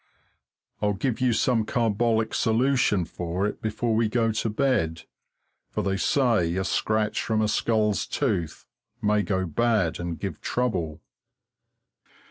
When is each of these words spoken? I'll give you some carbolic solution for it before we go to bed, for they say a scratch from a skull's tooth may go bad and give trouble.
I'll 0.81 0.93
give 0.95 1.21
you 1.21 1.31
some 1.31 1.63
carbolic 1.63 2.33
solution 2.33 3.05
for 3.05 3.45
it 3.45 3.61
before 3.61 3.93
we 3.93 4.07
go 4.09 4.31
to 4.31 4.49
bed, 4.49 5.03
for 5.69 5.83
they 5.83 5.95
say 5.97 6.55
a 6.55 6.63
scratch 6.63 7.21
from 7.21 7.39
a 7.39 7.47
skull's 7.47 8.07
tooth 8.07 8.65
may 8.99 9.21
go 9.21 9.45
bad 9.45 9.99
and 9.99 10.17
give 10.19 10.41
trouble. 10.41 11.01